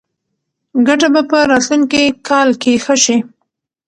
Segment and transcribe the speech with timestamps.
[0.87, 3.17] ګټه به په راتلونکي کال کې ښه شي.